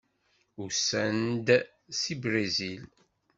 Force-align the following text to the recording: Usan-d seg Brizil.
Usan-d 0.63 1.47
seg 1.99 2.17
Brizil. 2.21 2.83